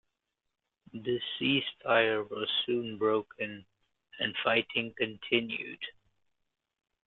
[0.93, 3.63] This ceasefire was soon broken
[4.17, 5.79] and fighting continued.